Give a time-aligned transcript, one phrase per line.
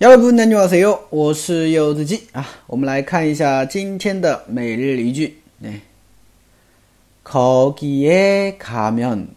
[0.00, 0.98] 여러분 안녕하세요.
[1.10, 2.46] 我是柚子鸡啊。
[2.66, 5.42] 我们来看一下今天的每日例句。
[5.58, 5.82] 네
[7.22, 9.34] 거기에 가면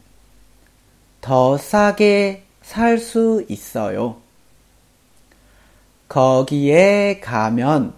[1.20, 4.18] 더 싸게 살 수 있어요.
[6.08, 7.94] 거기에 가면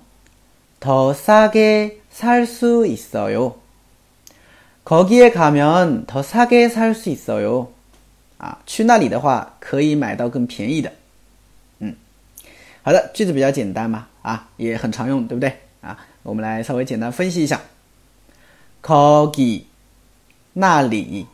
[0.79, 3.55] 더 싸게 살 수 있어요.
[4.83, 7.67] 거기에 가면 더 싸게 살 수 있어요.
[8.37, 10.91] 啊，去那里的话可以买到更便宜的。
[12.90, 15.60] 好的，句子比较简单嘛，啊，也很常用，对不对？
[15.80, 17.60] 啊，我们来稍微简单分析一下。
[18.82, 19.66] 거기
[20.54, 21.26] 那里，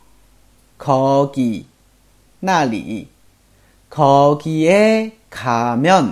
[0.77, 1.63] 거기
[2.41, 3.07] 那里，
[3.89, 6.11] 거기에가면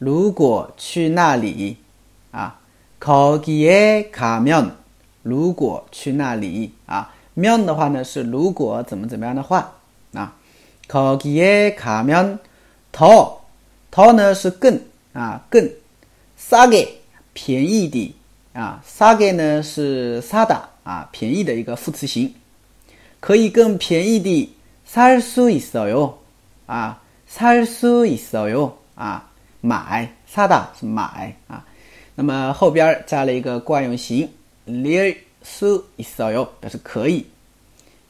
[0.00, 1.76] 如果去那里，
[2.32, 2.58] 啊，
[2.98, 4.72] 거기에가면
[5.22, 9.74] 如果去那里，啊，면的话呢是如果怎么怎么样的话，
[10.14, 10.32] 啊，
[10.88, 12.38] 거기에가면
[12.90, 13.43] 더
[13.93, 14.79] 면， 더。더呢是更
[15.13, 15.69] 啊更，
[16.37, 16.87] 싸게
[17.33, 18.15] 便宜的
[18.53, 22.33] 啊싸게呢是싸다啊便宜的一个副词形，
[23.19, 24.49] 可以更便宜的
[24.87, 26.13] 살수있어 요，
[26.67, 29.29] 啊살수있어 요， 啊
[29.61, 31.65] 买싸다是买啊，
[32.15, 34.29] 那么后边加了一个惯用型
[34.67, 37.25] 릴수있어 요， 表示可以，